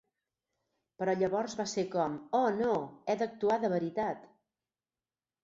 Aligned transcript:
Però 1.01 1.13
llavors 1.19 1.55
va 1.59 1.65
ser 1.73 1.83
com: 1.97 2.15
"Oh 2.39 2.49
no, 2.57 2.73
he 3.07 3.17
d'actuar 3.21 3.61
de 3.67 3.73
veritat. 3.77 4.27